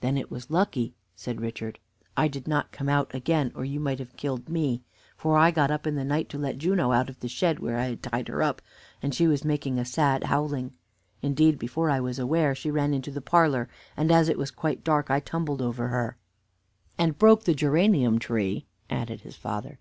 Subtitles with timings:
[0.00, 1.78] "Then it was lucky," said Richard,
[2.16, 4.82] "I did not come out again, or you might have killed me;
[5.16, 7.76] for I got up in the night to let Juno out of the shed, where
[7.78, 8.60] I had tied her up,
[9.00, 10.72] and she was making a sad howling.
[11.22, 14.82] Indeed, before I was aware, she ran into the parlor, and, as it was quite
[14.82, 16.16] dark, I tumbled over her."
[16.98, 19.78] "And broke the geranium tree," added his father.